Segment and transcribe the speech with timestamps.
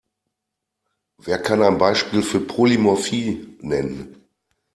[1.19, 4.23] Wer kann ein Beispiel für Polymorphie nennen?